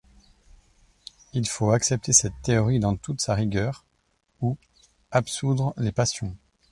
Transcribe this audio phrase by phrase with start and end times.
[1.33, 3.85] Il faut accepter cette théorie dans toute sa rigueur,
[4.39, 4.57] ou
[5.11, 6.35] absoudre les passions.